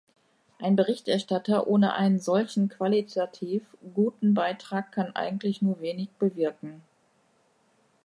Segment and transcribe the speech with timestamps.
[0.57, 3.61] Ein Berichterstatter ohne einen solchen qualitativ
[3.93, 6.81] guten Beitrag kann eigentlich nur wenig bewirken.